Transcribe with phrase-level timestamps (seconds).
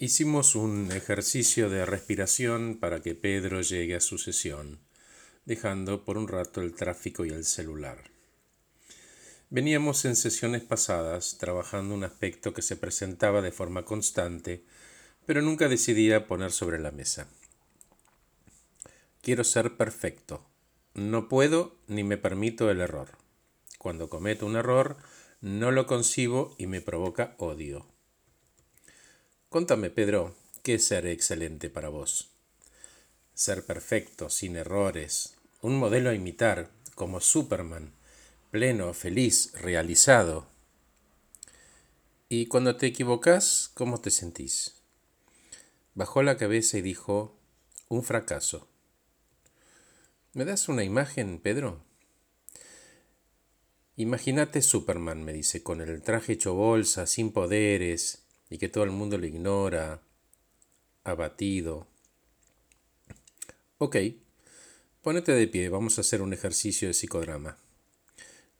[0.00, 4.78] Hicimos un ejercicio de respiración para que Pedro llegue a su sesión,
[5.44, 8.04] dejando por un rato el tráfico y el celular.
[9.50, 14.62] Veníamos en sesiones pasadas trabajando un aspecto que se presentaba de forma constante,
[15.26, 17.26] pero nunca decidía poner sobre la mesa.
[19.20, 20.46] Quiero ser perfecto.
[20.94, 23.18] No puedo ni me permito el error.
[23.78, 24.96] Cuando cometo un error,
[25.40, 27.97] no lo concibo y me provoca odio.
[29.50, 32.28] Contame, Pedro, ¿qué es ser excelente para vos?
[33.32, 37.94] Ser perfecto, sin errores, un modelo a imitar, como Superman,
[38.50, 40.46] pleno, feliz, realizado.
[42.28, 44.74] Y cuando te equivocas, ¿cómo te sentís?
[45.94, 47.34] Bajó la cabeza y dijo,
[47.88, 48.68] un fracaso.
[50.34, 51.82] ¿Me das una imagen, Pedro?
[53.96, 58.90] Imagínate Superman, me dice, con el traje hecho bolsa, sin poderes, y que todo el
[58.90, 60.00] mundo lo ignora,
[61.04, 61.86] abatido.
[63.78, 63.96] Ok,
[65.02, 67.58] ponete de pie, vamos a hacer un ejercicio de psicodrama.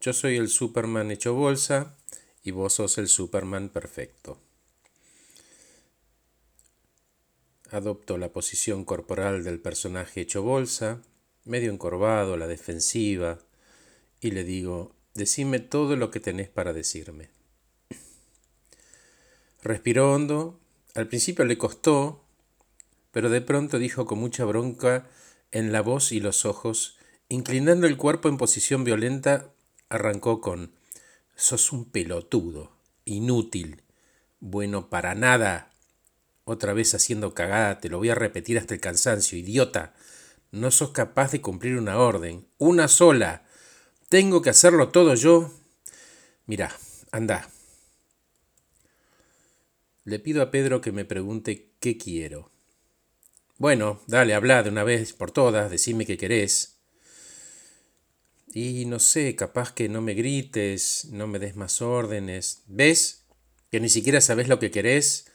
[0.00, 1.96] Yo soy el Superman hecho bolsa
[2.42, 4.38] y vos sos el Superman perfecto.
[7.70, 11.02] Adopto la posición corporal del personaje hecho bolsa,
[11.44, 13.40] medio encorvado, la defensiva,
[14.20, 17.28] y le digo, decime todo lo que tenés para decirme.
[19.62, 20.60] Respiró hondo.
[20.94, 22.24] Al principio le costó,
[23.10, 25.08] pero de pronto dijo con mucha bronca
[25.50, 29.52] en la voz y los ojos, inclinando el cuerpo en posición violenta,
[29.88, 30.72] arrancó con
[31.34, 32.72] Sos un pelotudo,
[33.04, 33.82] inútil,
[34.40, 35.70] bueno para nada.
[36.44, 39.94] Otra vez haciendo cagada, te lo voy a repetir hasta el cansancio, idiota.
[40.50, 43.44] No sos capaz de cumplir una orden, una sola.
[44.08, 45.52] Tengo que hacerlo todo yo.
[46.46, 46.74] Mira,
[47.12, 47.48] anda,
[50.08, 52.50] le pido a Pedro que me pregunte qué quiero.
[53.58, 56.78] Bueno, dale, habla de una vez por todas, decime qué querés.
[58.54, 62.62] Y no sé, capaz que no me grites, no me des más órdenes.
[62.66, 63.26] ¿Ves?
[63.70, 65.26] Que ni siquiera sabes lo que querés.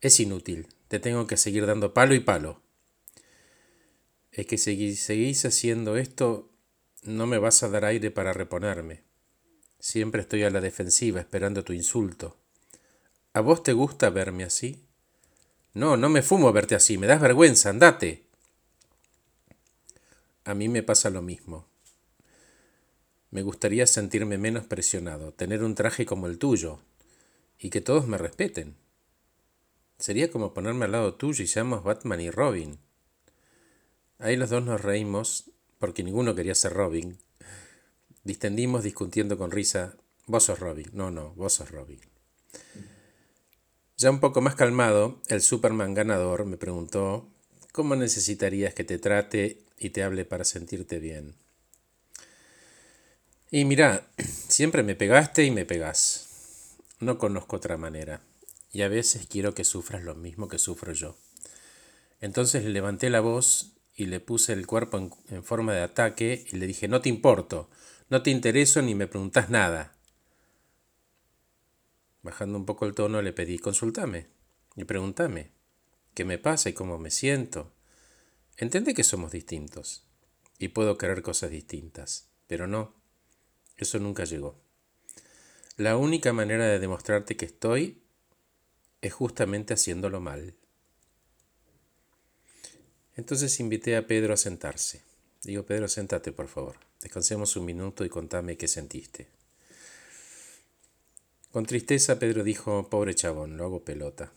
[0.00, 0.68] Es inútil.
[0.86, 2.62] Te tengo que seguir dando palo y palo.
[4.30, 6.52] Es que si seguís haciendo esto,
[7.02, 9.02] no me vas a dar aire para reponerme.
[9.80, 12.39] Siempre estoy a la defensiva esperando tu insulto.
[13.32, 14.84] ¿A vos te gusta verme así?
[15.72, 18.24] No, no me fumo verte así, me das vergüenza, andate.
[20.44, 21.66] A mí me pasa lo mismo.
[23.30, 26.80] Me gustaría sentirme menos presionado, tener un traje como el tuyo,
[27.56, 28.74] y que todos me respeten.
[30.00, 32.80] Sería como ponerme al lado tuyo y seamos Batman y Robin.
[34.18, 37.18] Ahí los dos nos reímos, porque ninguno quería ser Robin.
[38.24, 39.94] Distendimos discutiendo con risa,
[40.26, 42.00] vos sos Robin, no, no, vos sos Robin.
[44.00, 47.28] Ya un poco más calmado, el Superman ganador me preguntó,
[47.70, 51.34] ¿cómo necesitarías que te trate y te hable para sentirte bien?
[53.50, 54.06] Y mira,
[54.48, 56.78] siempre me pegaste y me pegás.
[56.98, 58.22] No conozco otra manera.
[58.72, 61.18] Y a veces quiero que sufras lo mismo que sufro yo.
[62.22, 66.46] Entonces le levanté la voz y le puse el cuerpo en, en forma de ataque
[66.50, 67.68] y le dije, no te importo,
[68.08, 69.92] no te intereso ni me preguntas nada.
[72.22, 74.28] Bajando un poco el tono le pedí, consultame
[74.76, 75.52] y pregúntame
[76.14, 77.72] qué me pasa y cómo me siento.
[78.56, 80.04] Entendé que somos distintos
[80.58, 82.94] y puedo querer cosas distintas, pero no,
[83.76, 84.60] eso nunca llegó.
[85.76, 88.02] La única manera de demostrarte que estoy
[89.00, 90.54] es justamente haciéndolo mal.
[93.16, 95.02] Entonces invité a Pedro a sentarse.
[95.42, 96.76] Digo, Pedro, sentate por favor.
[97.00, 99.39] Descansemos un minuto y contame qué sentiste.
[101.52, 104.32] Con tristeza Pedro dijo, pobre chabón, lo hago pelota.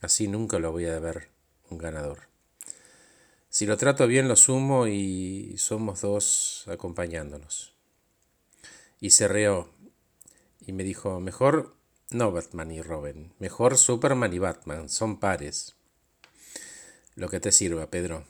[0.00, 1.28] Así nunca lo voy a ver
[1.68, 2.28] un ganador.
[3.50, 7.74] Si lo trato bien lo sumo y somos dos acompañándonos.
[9.00, 9.68] Y se reó
[10.66, 11.76] y me dijo, mejor
[12.08, 15.76] no Batman y Robin, mejor Superman y Batman, son pares.
[17.16, 18.24] Lo que te sirva, Pedro.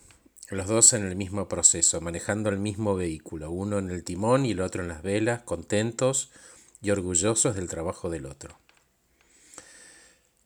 [0.51, 4.51] Los dos en el mismo proceso, manejando el mismo vehículo, uno en el timón y
[4.51, 6.33] el otro en las velas, contentos,
[6.85, 8.59] y orgullosos del trabajo del otro.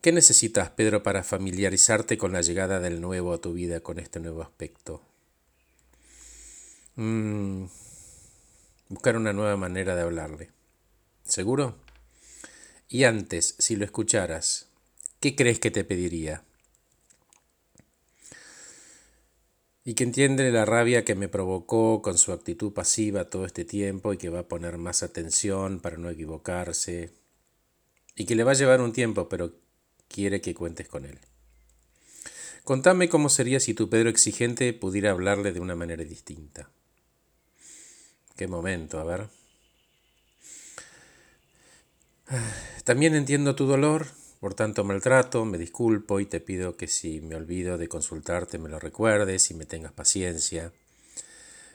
[0.01, 4.21] ¿Qué necesitas, Pedro, para familiarizarte con la llegada del nuevo a tu vida, con este
[4.21, 5.01] nuevo aspecto?
[6.95, 7.65] Mm,
[8.87, 10.49] buscar una nueva manera de hablarle.
[11.25, 11.75] ¿Seguro?
[12.87, 14.69] Y antes, si lo escucharas,
[15.19, 16.43] ¿qué crees que te pediría?
[19.83, 24.13] Y que entiende la rabia que me provocó con su actitud pasiva todo este tiempo
[24.13, 27.13] y que va a poner más atención para no equivocarse
[28.15, 29.53] y que le va a llevar un tiempo, pero
[30.07, 31.19] quiere que cuentes con él.
[32.63, 36.69] Contame cómo sería si tu Pedro exigente pudiera hablarle de una manera distinta.
[38.35, 39.27] Qué momento, a ver.
[42.83, 44.07] También entiendo tu dolor
[44.39, 48.69] por tanto maltrato, me disculpo y te pido que si me olvido de consultarte me
[48.69, 50.71] lo recuerdes y me tengas paciencia.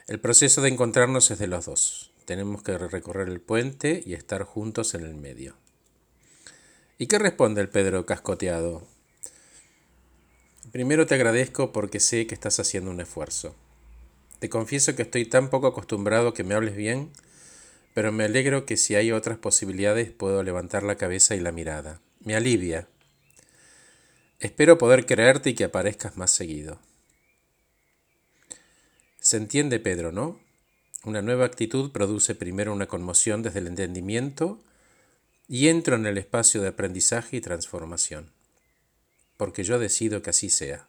[0.07, 2.11] El proceso de encontrarnos es de los dos.
[2.25, 5.57] Tenemos que recorrer el puente y estar juntos en el medio.
[6.97, 8.87] ¿Y qué responde el Pedro cascoteado?
[10.73, 13.55] Primero te agradezco porque sé que estás haciendo un esfuerzo.
[14.39, 17.11] Te confieso que estoy tan poco acostumbrado que me hables bien,
[17.93, 22.01] pero me alegro que si hay otras posibilidades puedo levantar la cabeza y la mirada
[22.25, 22.89] me alivia.
[24.41, 26.81] Espero poder creerte y que aparezcas más seguido.
[29.21, 30.41] Se entiende, Pedro, ¿no?
[31.05, 34.63] Una nueva actitud produce primero una conmoción desde el entendimiento
[35.49, 38.33] y entro en el espacio de aprendizaje y transformación,
[39.37, 40.87] porque yo decido que así sea.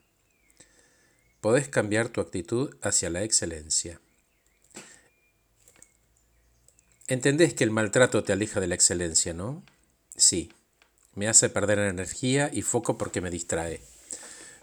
[1.42, 4.00] Podés cambiar tu actitud hacia la excelencia.
[7.08, 9.64] Entendés que el maltrato te aleja de la excelencia, ¿no?
[10.16, 10.52] Sí.
[11.16, 13.82] Me hace perder energía y foco porque me distrae.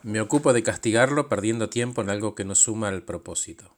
[0.02, 3.74] Me ocupo de castigarlo perdiendo tiempo en algo que no suma al propósito.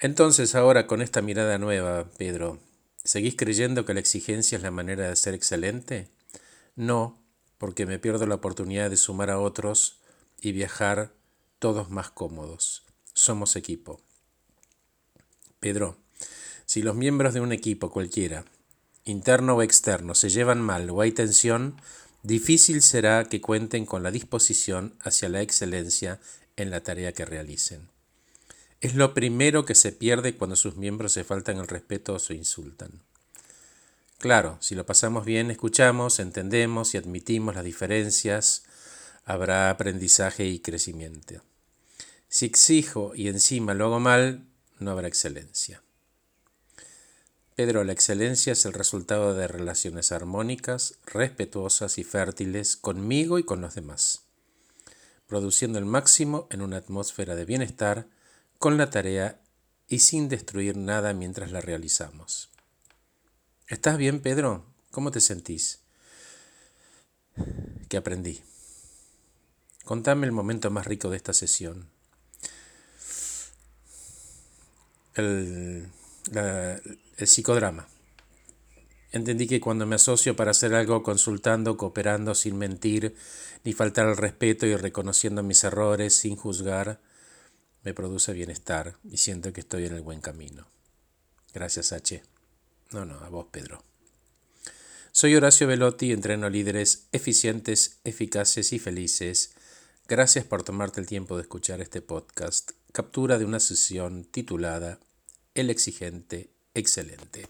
[0.00, 2.58] Entonces ahora con esta mirada nueva, Pedro,
[3.04, 6.08] ¿seguís creyendo que la exigencia es la manera de ser excelente?
[6.76, 7.22] No,
[7.56, 10.00] porque me pierdo la oportunidad de sumar a otros
[10.42, 11.12] y viajar
[11.58, 12.82] todos más cómodos.
[13.14, 14.02] Somos equipo.
[15.60, 15.96] Pedro,
[16.66, 18.44] si los miembros de un equipo cualquiera
[19.04, 21.80] interno o externo, se llevan mal o hay tensión,
[22.22, 26.20] difícil será que cuenten con la disposición hacia la excelencia
[26.56, 27.88] en la tarea que realicen.
[28.80, 32.34] Es lo primero que se pierde cuando sus miembros se faltan el respeto o se
[32.34, 33.02] insultan.
[34.18, 38.64] Claro, si lo pasamos bien, escuchamos, entendemos y admitimos las diferencias,
[39.24, 41.42] habrá aprendizaje y crecimiento.
[42.28, 44.44] Si exijo y encima lo hago mal,
[44.78, 45.82] no habrá excelencia.
[47.54, 53.60] Pedro, la excelencia es el resultado de relaciones armónicas, respetuosas y fértiles conmigo y con
[53.60, 54.22] los demás,
[55.28, 58.08] produciendo el máximo en una atmósfera de bienestar
[58.58, 59.40] con la tarea
[59.86, 62.50] y sin destruir nada mientras la realizamos.
[63.68, 64.66] ¿Estás bien, Pedro?
[64.90, 65.78] ¿Cómo te sentís?
[67.88, 68.42] ¿Qué aprendí?
[69.84, 71.88] Contame el momento más rico de esta sesión.
[75.14, 75.88] El,
[76.32, 76.80] la,
[77.16, 77.88] el psicodrama.
[79.12, 83.14] Entendí que cuando me asocio para hacer algo consultando, cooperando, sin mentir,
[83.62, 87.00] ni faltar al respeto y reconociendo mis errores sin juzgar,
[87.84, 90.66] me produce bienestar y siento que estoy en el buen camino.
[91.52, 92.24] Gracias, H.
[92.90, 93.84] No, no, a vos, Pedro.
[95.12, 99.54] Soy Horacio Velotti, entreno líderes eficientes, eficaces y felices.
[100.08, 104.98] Gracias por tomarte el tiempo de escuchar este podcast, captura de una sesión titulada
[105.54, 107.46] El exigente excelente.